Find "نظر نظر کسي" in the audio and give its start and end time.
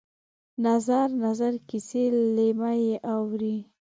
0.65-2.03